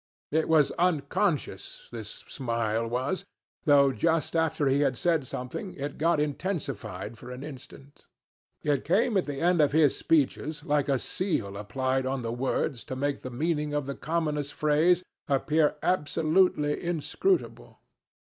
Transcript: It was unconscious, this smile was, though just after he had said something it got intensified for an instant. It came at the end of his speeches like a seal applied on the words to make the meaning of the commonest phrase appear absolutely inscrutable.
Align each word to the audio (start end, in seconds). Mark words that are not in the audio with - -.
It 0.31 0.49
was 0.49 0.71
unconscious, 0.79 1.87
this 1.91 2.09
smile 2.27 2.87
was, 2.87 3.23
though 3.65 3.91
just 3.91 4.35
after 4.35 4.65
he 4.65 4.79
had 4.79 4.97
said 4.97 5.27
something 5.27 5.75
it 5.75 5.99
got 5.99 6.19
intensified 6.19 7.19
for 7.19 7.29
an 7.29 7.43
instant. 7.43 8.07
It 8.63 8.83
came 8.83 9.15
at 9.15 9.27
the 9.27 9.39
end 9.39 9.61
of 9.61 9.73
his 9.73 9.95
speeches 9.95 10.63
like 10.63 10.89
a 10.89 10.97
seal 10.97 11.55
applied 11.55 12.07
on 12.07 12.23
the 12.23 12.33
words 12.33 12.83
to 12.85 12.95
make 12.95 13.21
the 13.21 13.29
meaning 13.29 13.75
of 13.75 13.85
the 13.85 13.93
commonest 13.93 14.55
phrase 14.55 15.03
appear 15.29 15.75
absolutely 15.83 16.83
inscrutable. 16.83 17.77